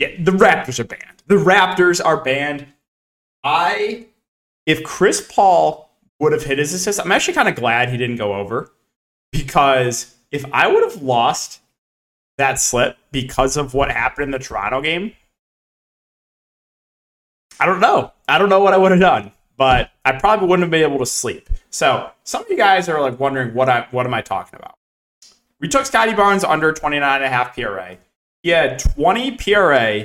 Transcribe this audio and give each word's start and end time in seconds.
Yeah, 0.00 0.08
the 0.18 0.32
Raptors 0.32 0.80
are 0.80 0.84
banned. 0.84 1.22
The 1.26 1.36
Raptors 1.36 2.04
are 2.04 2.24
banned. 2.24 2.66
I, 3.44 4.06
if 4.64 4.82
Chris 4.82 5.26
Paul 5.30 5.90
would 6.18 6.32
have 6.32 6.42
hit 6.42 6.58
his 6.58 6.72
assist, 6.72 6.98
I'm 6.98 7.12
actually 7.12 7.34
kind 7.34 7.48
of 7.48 7.54
glad 7.54 7.90
he 7.90 7.98
didn't 7.98 8.16
go 8.16 8.34
over 8.34 8.72
because 9.30 10.14
if 10.32 10.44
I 10.52 10.68
would 10.68 10.82
have 10.82 11.02
lost 11.02 11.60
that 12.38 12.58
slip 12.58 12.96
because 13.12 13.58
of 13.58 13.74
what 13.74 13.90
happened 13.90 14.24
in 14.24 14.30
the 14.30 14.38
Toronto 14.38 14.80
game, 14.80 15.12
I 17.60 17.66
don't 17.66 17.80
know. 17.80 18.12
I 18.26 18.38
don't 18.38 18.48
know 18.48 18.60
what 18.60 18.72
I 18.72 18.78
would 18.78 18.92
have 18.92 19.00
done, 19.00 19.32
but 19.58 19.90
I 20.02 20.12
probably 20.12 20.48
wouldn't 20.48 20.64
have 20.64 20.70
been 20.70 20.82
able 20.82 20.98
to 21.00 21.06
sleep. 21.06 21.50
So 21.68 22.10
some 22.24 22.42
of 22.42 22.48
you 22.48 22.56
guys 22.56 22.88
are 22.88 23.02
like 23.02 23.20
wondering 23.20 23.52
what 23.52 23.68
I 23.68 23.86
what 23.90 24.06
am 24.06 24.14
I 24.14 24.22
talking 24.22 24.58
about? 24.58 24.76
We 25.60 25.68
took 25.68 25.84
Scottie 25.84 26.14
Barnes 26.14 26.42
under 26.42 26.72
29 26.72 27.16
and 27.16 27.24
a 27.24 27.28
half 27.28 27.54
PRA. 27.54 27.98
He 28.42 28.50
had 28.50 28.78
20 28.78 29.32
PRA 29.32 30.04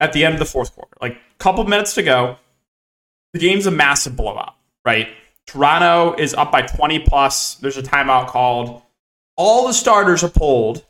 at 0.00 0.12
the 0.12 0.24
end 0.24 0.34
of 0.34 0.38
the 0.38 0.46
fourth 0.46 0.74
quarter. 0.74 0.96
Like 1.00 1.14
a 1.14 1.38
couple 1.38 1.64
minutes 1.64 1.94
to 1.94 2.02
go. 2.02 2.36
The 3.32 3.38
game's 3.38 3.66
a 3.66 3.70
massive 3.70 4.16
blowout, 4.16 4.54
right? 4.84 5.08
Toronto 5.46 6.14
is 6.16 6.34
up 6.34 6.50
by 6.52 6.62
20 6.62 7.00
plus. 7.00 7.56
There's 7.56 7.76
a 7.76 7.82
timeout 7.82 8.28
called. 8.28 8.82
All 9.36 9.66
the 9.66 9.72
starters 9.72 10.22
are 10.22 10.30
pulled 10.30 10.84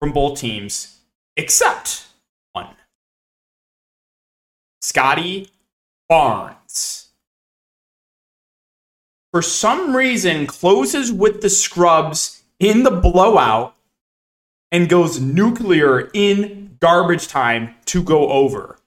from 0.00 0.12
both 0.12 0.38
teams 0.38 1.00
except 1.36 2.06
one. 2.52 2.68
Scottie 4.80 5.50
Barnes. 6.08 7.08
For 9.32 9.42
some 9.42 9.96
reason, 9.96 10.46
closes 10.46 11.10
with 11.10 11.40
the 11.40 11.48
scrubs 11.48 12.42
in 12.60 12.82
the 12.82 12.90
blowout 12.90 13.74
and 14.72 14.88
goes 14.88 15.20
nuclear 15.20 16.10
in 16.12 16.76
garbage 16.80 17.28
time 17.28 17.76
to 17.84 18.02
go 18.02 18.28
over. 18.30 18.78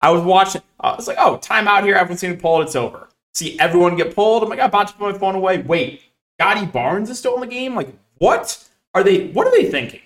I 0.00 0.10
was 0.10 0.22
watching, 0.22 0.62
I 0.80 0.96
was 0.96 1.06
like, 1.06 1.18
oh, 1.20 1.36
time 1.36 1.68
out 1.68 1.84
here. 1.84 1.94
Everyone's 1.94 2.22
getting 2.22 2.40
pulled. 2.40 2.62
It's 2.62 2.74
over. 2.74 3.08
See 3.34 3.58
everyone 3.60 3.94
get 3.94 4.14
pulled. 4.14 4.42
I'm 4.42 4.48
like, 4.48 4.58
I'm 4.58 4.66
about 4.66 4.88
to 4.88 4.94
put 4.94 5.12
my 5.12 5.18
phone 5.18 5.36
away. 5.36 5.58
Wait, 5.58 6.02
Scottie 6.40 6.66
Barnes 6.66 7.10
is 7.10 7.18
still 7.18 7.34
in 7.34 7.40
the 7.40 7.46
game? 7.46 7.76
Like, 7.76 7.94
what 8.16 8.68
are 8.94 9.04
they, 9.04 9.28
what 9.28 9.46
are 9.46 9.52
they 9.52 9.70
thinking? 9.70 10.00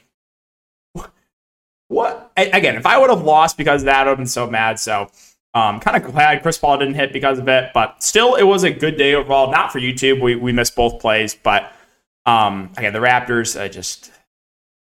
What? 1.89 2.33
Again, 2.37 2.77
if 2.77 2.87
I 2.87 2.99
would 2.99 3.11
have 3.11 3.23
lost 3.23 3.59
because 3.59 3.83
of 3.83 3.87
that, 3.87 4.01
I 4.01 4.05
would 4.05 4.09
have 4.13 4.19
been 4.19 4.27
so 4.27 4.49
mad. 4.49 4.79
So, 4.79 5.11
um, 5.55 5.79
kind 5.79 5.95
of 5.95 6.11
glad 6.11 6.41
Chris 6.41 6.57
Paul 6.57 6.79
didn't 6.79 6.95
hit 6.95 7.13
because 7.13 7.39
of 7.39 7.47
it, 7.49 7.71
but 7.75 8.03
still, 8.03 8.37
it 8.37 8.45
was 8.45 8.65
a 8.65 8.71
good 8.71 8.97
day 8.97 9.15
overall. 9.15 9.51
Not 9.51 9.71
for 9.71 9.79
YouTube, 9.79 10.23
we 10.23 10.35
we 10.35 10.53
missed 10.53 10.75
both 10.75 10.99
plays, 10.99 11.35
but 11.35 11.71
um, 12.25 12.71
again, 12.79 12.95
the 12.95 13.01
Raptors, 13.01 13.61
I 13.61 13.69
just 13.69 14.11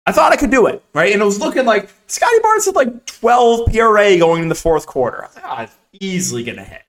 I 0.05 0.11
thought 0.11 0.31
I 0.31 0.35
could 0.35 0.51
do 0.51 0.67
it, 0.67 0.83
right? 0.93 1.11
And 1.11 1.21
it 1.21 1.25
was 1.25 1.39
looking 1.39 1.65
like 1.65 1.89
Scottie 2.07 2.39
Barnes 2.43 2.65
had 2.65 2.75
like 2.75 3.05
12 3.05 3.71
PRA 3.71 4.17
going 4.17 4.43
in 4.43 4.49
the 4.49 4.55
fourth 4.55 4.85
quarter. 4.85 5.23
I 5.23 5.27
was 5.27 5.35
like, 5.35 5.69
oh, 5.69 5.73
easily 5.99 6.43
gonna 6.43 6.63
hit. 6.63 6.83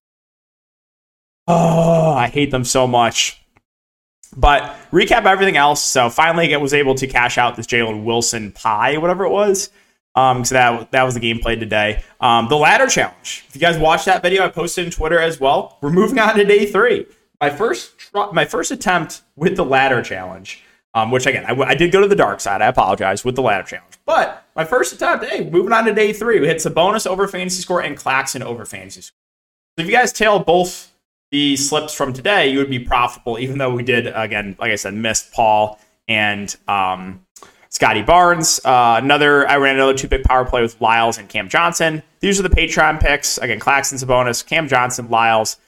Oh, 1.48 2.12
I 2.12 2.28
hate 2.28 2.50
them 2.50 2.64
so 2.64 2.86
much. 2.86 3.40
But 4.36 4.76
recap 4.90 5.24
everything 5.24 5.56
else. 5.56 5.82
So 5.82 6.10
finally, 6.10 6.52
I 6.54 6.58
was 6.58 6.74
able 6.74 6.94
to 6.96 7.06
cash 7.06 7.38
out 7.38 7.56
this 7.56 7.66
Jalen 7.66 8.04
Wilson 8.04 8.52
pie, 8.52 8.98
whatever 8.98 9.24
it 9.24 9.30
was. 9.30 9.70
Um, 10.14 10.44
so 10.44 10.54
that 10.54 10.90
that 10.92 11.02
was 11.04 11.14
the 11.14 11.20
gameplay 11.20 11.58
today. 11.58 12.02
Um, 12.20 12.48
the 12.48 12.56
ladder 12.56 12.86
challenge. 12.86 13.44
If 13.48 13.54
you 13.54 13.60
guys 13.60 13.78
watched 13.78 14.06
that 14.06 14.22
video, 14.22 14.44
I 14.44 14.48
posted 14.48 14.86
in 14.86 14.90
Twitter 14.90 15.20
as 15.20 15.38
well. 15.38 15.78
We're 15.80 15.90
moving 15.90 16.18
on 16.18 16.34
to 16.36 16.44
day 16.44 16.66
three. 16.66 17.06
My 17.40 17.50
first 17.50 17.98
tr- 17.98 18.32
my 18.32 18.46
first 18.46 18.70
attempt 18.70 19.22
with 19.36 19.56
the 19.56 19.64
ladder 19.64 20.02
challenge, 20.02 20.62
um, 20.96 21.10
which 21.10 21.26
again 21.26 21.44
I 21.44 21.74
did 21.74 21.92
go 21.92 22.00
to 22.00 22.08
the 22.08 22.16
dark 22.16 22.40
side. 22.40 22.62
I 22.62 22.66
apologize 22.66 23.24
with 23.24 23.36
the 23.36 23.42
ladder 23.42 23.64
challenge, 23.64 23.98
but 24.06 24.44
my 24.56 24.64
first 24.64 24.92
attempt. 24.94 25.26
Hey, 25.26 25.48
moving 25.48 25.72
on 25.72 25.84
to 25.84 25.94
day 25.94 26.12
three. 26.12 26.40
We 26.40 26.46
hit 26.46 26.56
Sabonis 26.56 27.06
over 27.06 27.28
fantasy 27.28 27.60
score 27.60 27.82
and 27.82 27.96
Claxton 27.96 28.42
over 28.42 28.64
fantasy 28.64 29.02
score. 29.02 29.18
So 29.76 29.82
if 29.82 29.86
you 29.86 29.94
guys 29.94 30.12
tail 30.12 30.38
both 30.38 30.90
the 31.30 31.56
slips 31.56 31.92
from 31.92 32.14
today, 32.14 32.48
you 32.48 32.58
would 32.58 32.70
be 32.70 32.78
profitable. 32.78 33.38
Even 33.38 33.58
though 33.58 33.74
we 33.74 33.82
did 33.82 34.06
again, 34.06 34.56
like 34.58 34.72
I 34.72 34.76
said, 34.76 34.94
missed 34.94 35.32
Paul 35.32 35.78
and 36.08 36.56
um, 36.66 37.26
Scottie 37.68 38.02
Barnes. 38.02 38.58
Uh, 38.64 38.98
another, 39.02 39.46
I 39.46 39.56
ran 39.56 39.74
another 39.74 39.92
two 39.92 40.08
pick 40.08 40.24
power 40.24 40.46
play 40.46 40.62
with 40.62 40.80
Lyles 40.80 41.18
and 41.18 41.28
Cam 41.28 41.50
Johnson. 41.50 42.02
These 42.20 42.40
are 42.40 42.42
the 42.42 42.48
Patreon 42.48 43.00
picks. 43.00 43.36
Again, 43.36 43.58
Claxton's 43.58 44.02
a 44.02 44.06
bonus. 44.06 44.42
Cam 44.42 44.66
Johnson, 44.66 45.10
Lyles, 45.10 45.58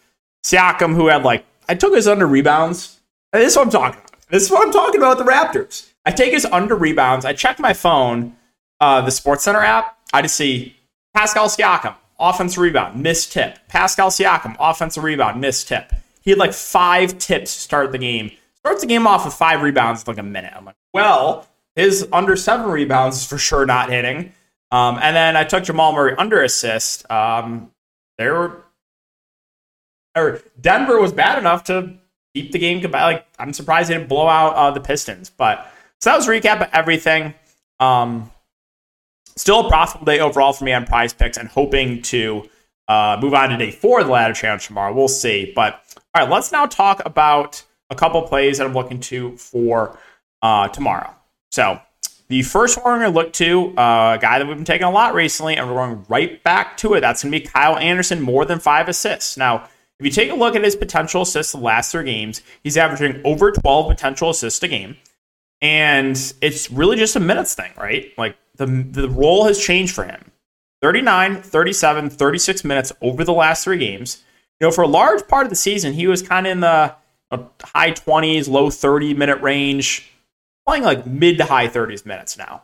Siakam, 0.42 0.94
who 0.94 1.08
had 1.08 1.22
like, 1.22 1.44
I 1.68 1.74
took 1.74 1.94
his 1.94 2.08
under 2.08 2.26
rebounds. 2.26 3.00
This 3.34 3.52
is 3.52 3.56
what 3.56 3.66
I'm 3.66 3.70
talking 3.70 4.00
about. 4.00 4.07
This 4.30 4.44
is 4.44 4.50
what 4.50 4.66
I'm 4.66 4.72
talking 4.72 5.00
about 5.00 5.18
with 5.18 5.26
the 5.26 5.32
Raptors. 5.32 5.90
I 6.04 6.10
take 6.10 6.32
his 6.32 6.44
under 6.46 6.74
rebounds. 6.74 7.24
I 7.24 7.32
check 7.32 7.58
my 7.58 7.72
phone, 7.72 8.36
uh, 8.80 9.00
the 9.00 9.10
Sports 9.10 9.44
Center 9.44 9.60
app. 9.60 9.98
I 10.12 10.22
just 10.22 10.36
see 10.36 10.76
Pascal 11.14 11.48
Siakam, 11.48 11.94
offensive 12.18 12.58
rebound, 12.58 13.02
missed 13.02 13.32
tip. 13.32 13.58
Pascal 13.68 14.10
Siakam, 14.10 14.56
offensive 14.60 15.04
rebound, 15.04 15.40
missed 15.40 15.68
tip. 15.68 15.92
He 16.20 16.30
had 16.30 16.38
like 16.38 16.52
five 16.52 17.18
tips 17.18 17.54
to 17.54 17.60
start 17.60 17.92
the 17.92 17.98
game. 17.98 18.30
Starts 18.56 18.82
the 18.82 18.86
game 18.86 19.06
off 19.06 19.24
with 19.24 19.34
five 19.34 19.62
rebounds 19.62 20.02
in 20.02 20.10
like 20.12 20.18
a 20.18 20.22
minute. 20.22 20.52
I'm 20.54 20.64
like, 20.64 20.76
well, 20.92 21.46
his 21.74 22.06
under 22.12 22.36
seven 22.36 22.70
rebounds 22.70 23.16
is 23.18 23.26
for 23.26 23.38
sure 23.38 23.64
not 23.64 23.88
hitting. 23.88 24.32
Um, 24.70 24.98
and 25.00 25.16
then 25.16 25.36
I 25.36 25.44
took 25.44 25.64
Jamal 25.64 25.92
Murray 25.92 26.14
under 26.18 26.42
assist. 26.42 27.10
Um, 27.10 27.70
there 28.18 28.34
were, 28.34 28.64
or 30.14 30.42
Denver 30.60 31.00
was 31.00 31.12
bad 31.12 31.38
enough 31.38 31.64
to 31.64 31.94
keep 32.42 32.52
the 32.52 32.58
game. 32.58 32.80
Like 32.80 33.26
I'm 33.38 33.52
surprised 33.52 33.90
they 33.90 33.94
didn't 33.94 34.08
blow 34.08 34.28
out 34.28 34.54
uh, 34.54 34.70
the 34.70 34.80
Pistons. 34.80 35.30
But 35.30 35.70
so 36.00 36.10
that 36.10 36.16
was 36.16 36.26
recap 36.26 36.60
of 36.60 36.68
everything. 36.72 37.34
Um, 37.80 38.30
still 39.36 39.66
a 39.66 39.68
profitable 39.68 40.06
day 40.06 40.20
overall 40.20 40.52
for 40.52 40.64
me 40.64 40.72
on 40.72 40.86
Prize 40.86 41.12
Picks, 41.12 41.36
and 41.36 41.48
hoping 41.48 42.02
to 42.02 42.48
uh, 42.88 43.18
move 43.20 43.34
on 43.34 43.50
to 43.50 43.56
day 43.56 43.70
four 43.70 44.00
of 44.00 44.06
the 44.06 44.12
ladder 44.12 44.34
challenge 44.34 44.66
tomorrow. 44.66 44.92
We'll 44.92 45.08
see. 45.08 45.52
But 45.54 45.82
all 46.14 46.22
right, 46.22 46.30
let's 46.30 46.52
now 46.52 46.66
talk 46.66 47.02
about 47.04 47.62
a 47.90 47.94
couple 47.94 48.20
plays 48.22 48.58
that 48.58 48.66
I'm 48.66 48.74
looking 48.74 49.00
to 49.00 49.36
for 49.36 49.98
uh, 50.42 50.68
tomorrow. 50.68 51.14
So 51.50 51.80
the 52.28 52.42
first 52.42 52.76
one 52.76 52.84
we're 52.84 52.98
going 53.00 53.12
to 53.12 53.18
look 53.18 53.32
to, 53.34 53.68
uh, 53.78 54.16
a 54.16 54.18
guy 54.20 54.38
that 54.38 54.46
we've 54.46 54.56
been 54.56 54.64
taking 54.64 54.86
a 54.86 54.90
lot 54.90 55.14
recently, 55.14 55.56
and 55.56 55.66
we're 55.66 55.74
going 55.74 56.04
right 56.08 56.42
back 56.42 56.76
to 56.78 56.94
it. 56.94 57.00
That's 57.00 57.22
going 57.22 57.32
to 57.32 57.38
be 57.40 57.46
Kyle 57.46 57.76
Anderson, 57.76 58.20
more 58.20 58.44
than 58.44 58.58
five 58.58 58.88
assists. 58.88 59.36
Now, 59.36 59.68
if 59.98 60.06
you 60.06 60.10
take 60.10 60.30
a 60.30 60.34
look 60.34 60.54
at 60.54 60.62
his 60.62 60.76
potential 60.76 61.22
assists 61.22 61.52
the 61.52 61.58
last 61.58 61.92
three 61.92 62.04
games, 62.04 62.42
he's 62.62 62.76
averaging 62.76 63.20
over 63.24 63.50
12 63.50 63.88
potential 63.88 64.30
assists 64.30 64.62
a 64.62 64.68
game. 64.68 64.96
And 65.60 66.16
it's 66.40 66.70
really 66.70 66.96
just 66.96 67.16
a 67.16 67.20
minutes 67.20 67.54
thing, 67.54 67.72
right? 67.76 68.12
Like 68.16 68.36
the, 68.56 68.66
the 68.66 69.08
role 69.08 69.44
has 69.46 69.58
changed 69.58 69.94
for 69.94 70.04
him 70.04 70.30
39, 70.82 71.42
37, 71.42 72.10
36 72.10 72.64
minutes 72.64 72.92
over 73.02 73.24
the 73.24 73.32
last 73.32 73.64
three 73.64 73.78
games. 73.78 74.22
You 74.60 74.68
know, 74.68 74.70
for 74.72 74.82
a 74.82 74.88
large 74.88 75.26
part 75.26 75.46
of 75.46 75.50
the 75.50 75.56
season, 75.56 75.92
he 75.92 76.06
was 76.06 76.22
kind 76.22 76.46
of 76.46 76.52
in 76.52 76.60
the 76.60 76.94
high 77.62 77.92
20s, 77.92 78.48
low 78.48 78.70
30 78.70 79.14
minute 79.14 79.40
range 79.40 80.12
playing 80.68 80.84
like 80.84 81.06
mid 81.06 81.38
to 81.38 81.44
high 81.44 81.66
30s 81.66 82.04
minutes 82.04 82.36
now. 82.36 82.62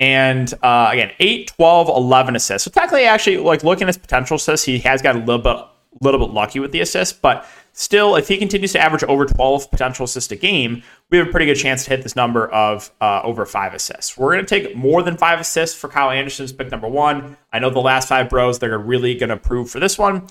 And 0.00 0.52
uh, 0.62 0.90
again, 0.92 1.12
8, 1.18 1.52
12, 1.56 1.88
11 1.88 2.36
assists. 2.36 2.64
So 2.64 2.70
technically, 2.70 3.04
actually, 3.04 3.38
like 3.38 3.64
looking 3.64 3.84
at 3.84 3.88
his 3.88 3.98
potential 3.98 4.36
assists, 4.36 4.66
he 4.66 4.78
has 4.80 5.00
got 5.00 5.16
a 5.16 5.20
little 5.20 5.38
bit, 5.38 5.56
little 6.00 6.24
bit 6.24 6.32
lucky 6.32 6.60
with 6.60 6.72
the 6.72 6.80
assists. 6.80 7.12
But 7.12 7.46
still, 7.72 8.16
if 8.16 8.28
he 8.28 8.38
continues 8.38 8.72
to 8.72 8.80
average 8.80 9.04
over 9.04 9.26
12 9.26 9.70
potential 9.70 10.04
assists 10.04 10.32
a 10.32 10.36
game, 10.36 10.82
we 11.10 11.18
have 11.18 11.28
a 11.28 11.30
pretty 11.30 11.46
good 11.46 11.56
chance 11.56 11.84
to 11.84 11.90
hit 11.90 12.02
this 12.02 12.16
number 12.16 12.48
of 12.48 12.90
uh, 13.00 13.22
over 13.22 13.46
five 13.46 13.74
assists. 13.74 14.16
We're 14.16 14.34
going 14.34 14.46
to 14.46 14.48
take 14.48 14.76
more 14.76 15.02
than 15.02 15.16
five 15.16 15.40
assists 15.40 15.78
for 15.78 15.88
Kyle 15.88 16.10
Anderson's 16.10 16.52
pick 16.52 16.70
number 16.70 16.88
one. 16.88 17.36
I 17.52 17.58
know 17.58 17.70
the 17.70 17.80
last 17.80 18.08
five 18.08 18.28
bros, 18.28 18.58
they're 18.58 18.78
really 18.78 19.14
going 19.14 19.30
to 19.30 19.36
prove 19.36 19.70
for 19.70 19.80
this 19.80 19.98
one. 19.98 20.26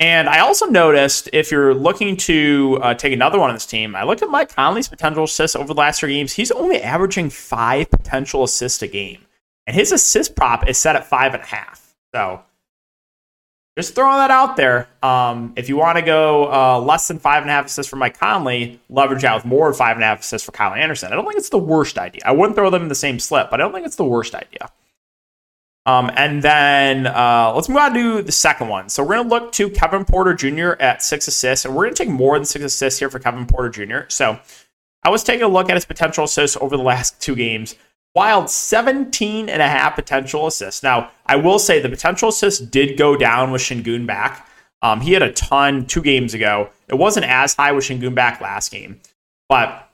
And 0.00 0.28
I 0.28 0.40
also 0.40 0.66
noticed 0.66 1.28
if 1.32 1.52
you're 1.52 1.72
looking 1.72 2.16
to 2.18 2.78
uh, 2.82 2.94
take 2.94 3.12
another 3.12 3.38
one 3.38 3.50
on 3.50 3.56
this 3.56 3.66
team, 3.66 3.94
I 3.94 4.02
looked 4.02 4.22
at 4.22 4.28
Mike 4.28 4.54
Conley's 4.54 4.88
potential 4.88 5.24
assists 5.24 5.54
over 5.54 5.72
the 5.72 5.78
last 5.78 6.00
three 6.00 6.14
games. 6.14 6.32
He's 6.32 6.50
only 6.50 6.82
averaging 6.82 7.30
five 7.30 7.90
potential 7.90 8.42
assists 8.42 8.82
a 8.82 8.88
game, 8.88 9.24
and 9.66 9.76
his 9.76 9.92
assist 9.92 10.34
prop 10.34 10.68
is 10.68 10.78
set 10.78 10.96
at 10.96 11.06
five 11.06 11.32
and 11.32 11.42
a 11.44 11.46
half. 11.46 11.94
So 12.12 12.42
just 13.76 13.94
throwing 13.94 14.18
that 14.18 14.30
out 14.30 14.56
there. 14.56 14.88
Um, 15.02 15.52
if 15.56 15.68
you 15.68 15.76
want 15.76 15.98
to 15.98 16.04
go 16.04 16.52
uh, 16.52 16.78
less 16.78 17.08
than 17.08 17.18
five 17.18 17.42
and 17.42 17.50
a 17.50 17.52
half 17.52 17.66
assists 17.66 17.90
for 17.90 17.96
Mike 17.96 18.18
Conley, 18.18 18.80
leverage 18.88 19.24
out 19.24 19.36
with 19.36 19.44
more 19.44 19.68
than 19.68 19.76
five 19.76 19.96
and 19.96 20.04
a 20.04 20.06
half 20.06 20.20
assists 20.20 20.46
for 20.46 20.52
Kyle 20.52 20.74
Anderson. 20.74 21.12
I 21.12 21.16
don't 21.16 21.24
think 21.24 21.38
it's 21.38 21.48
the 21.48 21.58
worst 21.58 21.98
idea. 21.98 22.22
I 22.24 22.32
wouldn't 22.32 22.54
throw 22.56 22.70
them 22.70 22.82
in 22.82 22.88
the 22.88 22.94
same 22.94 23.18
slip, 23.18 23.50
but 23.50 23.60
I 23.60 23.64
don't 23.64 23.72
think 23.72 23.86
it's 23.86 23.96
the 23.96 24.04
worst 24.04 24.34
idea. 24.34 24.70
Um, 25.86 26.10
and 26.14 26.42
then 26.42 27.06
uh, 27.06 27.52
let's 27.54 27.68
move 27.68 27.78
on 27.78 27.94
to 27.94 28.22
the 28.22 28.32
second 28.32 28.68
one. 28.68 28.88
So 28.88 29.02
we're 29.02 29.16
going 29.16 29.28
to 29.28 29.34
look 29.34 29.52
to 29.52 29.68
Kevin 29.68 30.04
Porter 30.04 30.32
Jr. 30.34 30.80
at 30.80 31.02
six 31.02 31.28
assists, 31.28 31.64
and 31.64 31.74
we're 31.74 31.84
going 31.84 31.94
to 31.94 32.04
take 32.04 32.12
more 32.12 32.38
than 32.38 32.46
six 32.46 32.64
assists 32.64 32.98
here 32.98 33.10
for 33.10 33.18
Kevin 33.18 33.44
Porter 33.46 33.68
Jr. 33.68 34.08
So 34.08 34.38
I 35.02 35.10
was 35.10 35.22
taking 35.22 35.42
a 35.42 35.48
look 35.48 35.68
at 35.68 35.74
his 35.74 35.84
potential 35.84 36.24
assists 36.24 36.56
over 36.58 36.76
the 36.76 36.82
last 36.82 37.20
two 37.20 37.34
games. 37.34 37.74
Wild 38.14 38.48
17 38.48 39.48
and 39.48 39.60
a 39.60 39.68
half 39.68 39.96
potential 39.96 40.46
assists. 40.46 40.82
Now, 40.82 41.10
I 41.26 41.36
will 41.36 41.58
say 41.58 41.80
the 41.80 41.88
potential 41.88 42.28
assists 42.28 42.60
did 42.60 42.96
go 42.96 43.16
down 43.16 43.50
with 43.50 43.60
Sengun 43.62 44.06
back. 44.06 44.48
Um, 44.82 45.00
he 45.00 45.12
had 45.12 45.22
a 45.22 45.32
ton 45.32 45.86
two 45.86 46.02
games 46.02 46.32
ago. 46.32 46.70
It 46.88 46.94
wasn't 46.94 47.26
as 47.26 47.54
high 47.54 47.72
with 47.72 47.84
Sengun 47.84 48.14
back 48.14 48.40
last 48.40 48.70
game, 48.70 49.00
but 49.48 49.88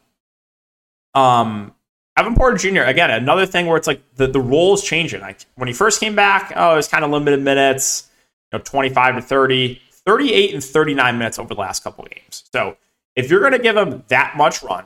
um, 1.15 1.75
Kevin 2.17 2.35
Porter 2.35 2.59
Jr. 2.59 2.83
again, 2.83 3.11
another 3.11 3.47
thing 3.47 3.67
where 3.67 3.77
it's 3.77 3.87
like 3.87 4.03
the 4.17 4.27
the 4.27 4.41
role 4.41 4.75
is 4.75 4.83
changing. 4.83 5.21
Like 5.21 5.41
when 5.55 5.69
he 5.69 5.75
first 5.75 6.01
came 6.01 6.15
back, 6.15 6.53
oh, 6.55 6.75
it 6.75 6.77
was 6.77 6.89
kind 6.89 7.05
of 7.05 7.11
limited 7.11 7.41
minutes, 7.41 8.11
you 8.53 8.59
know, 8.59 8.63
25 8.63 9.17
to 9.17 9.23
30, 9.23 9.81
38 9.91 10.55
and 10.55 10.63
39 10.63 11.19
minutes 11.19 11.39
over 11.39 11.55
the 11.55 11.61
last 11.61 11.83
couple 11.83 12.05
games. 12.05 12.45
So 12.53 12.77
if 13.17 13.31
you're 13.31 13.41
going 13.41 13.53
to 13.53 13.59
give 13.59 13.77
him 13.77 14.05
that 14.09 14.37
much 14.37 14.63
run, 14.63 14.85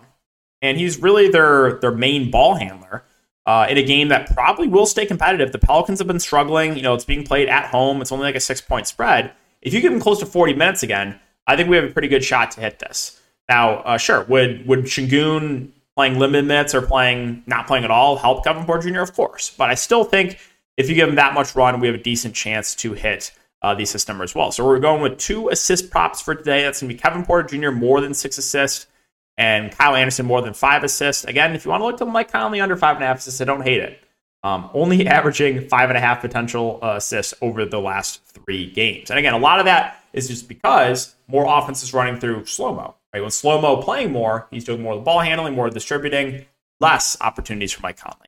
and 0.63 0.79
he's 0.79 0.99
really 0.99 1.29
their 1.29 1.81
their 1.81 1.93
main 1.93 2.31
ball 2.31 2.55
handler 2.55 3.03
uh, 3.47 3.67
in 3.69 3.77
a 3.77 3.83
game 3.83 4.09
that 4.09 4.33
probably 4.35 4.69
will 4.69 4.87
stay 4.87 5.07
competitive. 5.07 5.53
The 5.53 5.59
Pelicans 5.59 5.99
have 5.99 6.09
been 6.09 6.21
struggling. 6.21 6.77
You 6.77 6.83
know, 6.83 6.95
it's 6.95 7.05
being 7.05 7.25
played 7.25 7.49
at 7.49 7.67
home. 7.67 8.01
It's 8.01 8.13
only 8.13 8.25
like 8.25 8.37
a 8.37 8.41
six 8.41 8.61
point 8.61 8.87
spread. 8.87 9.33
If 9.63 9.75
you 9.75 9.81
give 9.81 9.93
him 9.93 10.01
close 10.01 10.19
to 10.21 10.27
40 10.27 10.55
minutes 10.55 10.83
again, 10.83 11.19
I 11.47 11.57
think 11.57 11.69
we 11.69 11.77
have 11.77 11.85
a 11.85 11.91
pretty 11.91 12.09
good 12.09 12.25
shot 12.25 12.51
to 12.53 12.61
hit 12.61 12.79
this. 12.79 13.21
Now, 13.49 13.77
uh, 13.81 13.99
sure, 13.99 14.25
would 14.25 14.67
would 14.67 14.85
Sengun 14.85 15.71
playing 15.95 16.19
limited 16.19 16.47
minutes 16.47 16.75
or 16.75 16.83
playing 16.83 17.43
not 17.47 17.67
playing 17.67 17.85
at 17.85 17.91
all 17.91 18.17
help 18.17 18.45
Kevin 18.45 18.65
Porter 18.65 18.91
Jr. 18.91 19.01
Of 19.01 19.15
course, 19.15 19.55
but 19.57 19.71
I 19.71 19.75
still 19.75 20.05
think 20.05 20.39
if 20.77 20.89
you 20.89 20.95
give 20.95 21.09
him 21.09 21.15
that 21.17 21.35
much 21.35 21.55
run, 21.55 21.79
we 21.81 21.87
have 21.87 21.95
a 21.95 22.03
decent 22.03 22.35
chance 22.35 22.75
to 22.77 22.95
hit 22.95 23.33
uh, 23.63 23.75
the 23.75 23.83
assist 23.83 24.09
number 24.09 24.25
as 24.25 24.35
well. 24.35 24.51
So 24.51 24.67
we're 24.67 24.79
going 24.79 25.03
with 25.03 25.19
two 25.19 25.49
assist 25.51 25.91
props 25.91 26.21
for 26.21 26.35
today. 26.35 26.63
That's 26.63 26.81
going 26.81 26.89
to 26.89 26.95
be 26.95 27.01
Kevin 27.01 27.25
Porter 27.25 27.57
Jr. 27.57 27.71
more 27.71 28.01
than 28.01 28.13
six 28.13 28.39
assists 28.39 28.87
and 29.37 29.73
Kyle 29.73 29.95
Anderson 29.95 30.27
more 30.27 30.43
than 30.43 30.55
five 30.55 30.85
assists. 30.85 31.25
Again, 31.25 31.55
if 31.55 31.65
you 31.65 31.71
want 31.71 31.81
to 31.81 31.87
look 31.87 31.99
to 31.99 32.07
Mike 32.07 32.31
Conley 32.31 32.61
under 32.61 32.77
five 32.77 32.97
and 32.97 33.05
a 33.05 33.07
half 33.07 33.19
assists, 33.19 33.41
I 33.41 33.45
don't 33.45 33.63
hate 33.63 33.81
it. 33.81 34.01
Um, 34.43 34.69
only 34.75 35.07
averaging 35.07 35.69
five 35.69 35.89
and 35.89 35.97
a 35.97 36.01
half 36.01 36.21
potential 36.21 36.79
uh, 36.83 36.95
assists 36.97 37.33
over 37.41 37.65
the 37.65 37.81
last 37.81 38.23
three 38.27 38.71
games. 38.71 39.11
And 39.11 39.19
again, 39.19 39.33
a 39.33 39.39
lot 39.39 39.59
of 39.59 39.65
that 39.65 40.05
is 40.13 40.29
just 40.29 40.49
because 40.49 41.15
more 41.29 41.47
offense 41.49 41.83
is 41.83 41.95
running 41.95 42.21
through 42.21 42.45
slow 42.45 42.75
mo. 42.75 42.95
Right? 43.13 43.21
When 43.21 43.31
slow 43.31 43.61
mo 43.61 43.81
playing 43.81 44.13
more, 44.13 44.47
he's 44.51 44.65
doing 44.65 44.83
more 44.83 44.93
of 44.93 45.01
the 45.01 45.05
ball 45.05 45.21
handling, 45.21 45.55
more 45.55 45.71
distributing, 45.71 46.45
less 46.79 47.17
opportunities 47.21 47.73
for 47.73 47.81
Mike 47.81 47.97
Conley. 47.97 48.27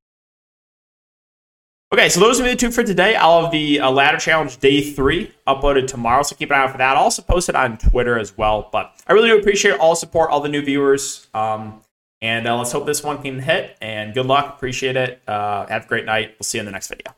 Okay, 1.92 2.08
so 2.08 2.18
those 2.18 2.40
are 2.40 2.42
the 2.42 2.56
two 2.56 2.72
for 2.72 2.82
today. 2.82 3.14
I'll 3.14 3.42
have 3.42 3.52
the 3.52 3.78
uh, 3.78 3.90
ladder 3.92 4.18
challenge 4.18 4.58
day 4.58 4.82
three 4.82 5.32
uploaded 5.46 5.86
tomorrow, 5.86 6.24
so 6.24 6.34
keep 6.34 6.50
an 6.50 6.56
eye 6.56 6.64
out 6.64 6.72
for 6.72 6.78
that. 6.78 6.96
I'll 6.96 7.04
also 7.04 7.22
post 7.22 7.48
it 7.48 7.54
on 7.54 7.78
Twitter 7.78 8.18
as 8.18 8.36
well. 8.36 8.68
But 8.72 8.92
I 9.06 9.12
really 9.12 9.28
do 9.28 9.38
appreciate 9.38 9.78
all 9.78 9.94
support, 9.94 10.30
all 10.30 10.40
the 10.40 10.48
new 10.48 10.62
viewers. 10.62 11.28
Um, 11.32 11.82
and 12.20 12.48
uh, 12.48 12.56
let's 12.56 12.72
hope 12.72 12.86
this 12.86 13.04
one 13.04 13.22
can 13.22 13.38
hit. 13.38 13.76
And 13.80 14.14
good 14.14 14.26
luck. 14.26 14.56
Appreciate 14.56 14.96
it. 14.96 15.22
Uh, 15.28 15.66
have 15.66 15.84
a 15.84 15.88
great 15.88 16.06
night. 16.06 16.34
We'll 16.38 16.44
see 16.44 16.58
you 16.58 16.60
in 16.60 16.66
the 16.66 16.72
next 16.72 16.88
video. 16.88 17.14